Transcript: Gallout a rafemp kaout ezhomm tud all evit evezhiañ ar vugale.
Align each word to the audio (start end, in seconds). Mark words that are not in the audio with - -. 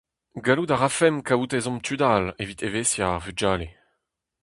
Gallout 0.45 0.71
a 0.75 0.77
rafemp 0.81 1.19
kaout 1.27 1.55
ezhomm 1.57 1.79
tud 1.85 2.01
all 2.13 2.27
evit 2.41 2.63
evezhiañ 2.67 3.11
ar 3.15 3.21
vugale. 3.25 3.69